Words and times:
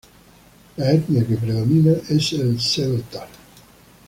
La 0.77 0.87
etnia 0.93 1.23
que 1.27 1.35
predomina 1.43 1.93
es 2.17 2.33
el 2.39 2.53
tzeltal. 2.57 3.29